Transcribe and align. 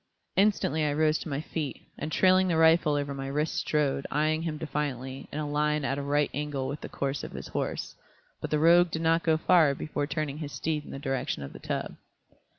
Instantly 0.35 0.83
I 0.83 0.93
rose 0.93 1.19
to 1.19 1.29
my 1.29 1.41
feet, 1.41 1.83
and 1.95 2.11
trailing 2.11 2.47
the 2.47 2.57
rifle 2.57 2.95
over 2.95 3.13
my 3.13 3.27
wrist 3.27 3.53
strode, 3.53 4.07
eyeing 4.09 4.41
him 4.41 4.57
defiantly, 4.57 5.27
in 5.31 5.37
a 5.37 5.47
line 5.47 5.85
at 5.85 5.99
a 5.99 6.01
right 6.01 6.31
angle 6.33 6.67
with 6.67 6.81
the 6.81 6.89
course 6.89 7.23
of 7.23 7.33
his 7.33 7.49
horse, 7.49 7.93
but 8.41 8.49
the 8.49 8.57
rogue 8.57 8.89
did 8.89 9.03
not 9.03 9.21
go 9.21 9.37
far 9.37 9.75
before 9.75 10.07
turning 10.07 10.39
his 10.39 10.53
steed 10.53 10.85
in 10.85 10.89
the 10.89 10.97
direction 10.97 11.43
of 11.43 11.53
the 11.53 11.59
tub. 11.59 11.97